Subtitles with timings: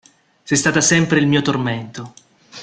[0.41, 2.13] Sei stata sempre il mio tormento.